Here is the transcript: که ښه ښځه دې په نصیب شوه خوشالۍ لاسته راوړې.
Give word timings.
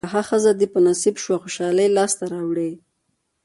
که 0.07 0.11
ښه 0.13 0.21
ښځه 0.29 0.51
دې 0.59 0.67
په 0.73 0.79
نصیب 0.87 1.15
شوه 1.23 1.37
خوشالۍ 1.43 1.87
لاسته 1.97 2.23
راوړې. 2.33 2.71